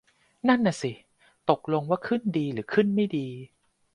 [0.47, 0.91] นั่นน่ะสิ
[1.49, 3.27] ตกลงว่าขึ้นดีหรือขึนไม่ดี